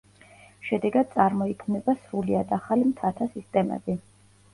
შედეგად 0.67 1.11
წარმოიქმნება 1.17 1.95
სრულიად 2.05 2.55
ახალი 2.57 2.87
მთათა 2.93 3.29
სისტემები. 3.35 3.97